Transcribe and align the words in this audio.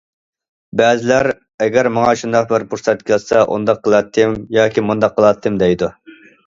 بەزىلەر 0.79 1.29
ئەگەر 1.65 1.89
ماڭا 1.99 2.15
شۇنداق 2.23 2.49
بىر 2.53 2.67
پۇرسەت 2.73 3.07
كەلسە 3.11 3.45
ئۇنداق 3.53 3.87
قىلاتتىم 3.91 4.37
ياكى 4.59 4.87
مۇنداق 4.89 5.19
قىلاتتىم 5.21 5.65
دەيدۇ. 5.67 5.95